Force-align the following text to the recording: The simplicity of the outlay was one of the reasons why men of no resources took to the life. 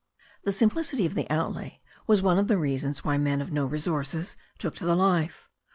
The 0.45 0.51
simplicity 0.51 1.05
of 1.05 1.13
the 1.13 1.29
outlay 1.29 1.79
was 2.07 2.23
one 2.23 2.39
of 2.39 2.47
the 2.47 2.57
reasons 2.57 3.03
why 3.03 3.19
men 3.19 3.39
of 3.39 3.51
no 3.51 3.67
resources 3.67 4.35
took 4.57 4.73
to 4.77 4.83
the 4.83 4.95
life. 4.95 5.47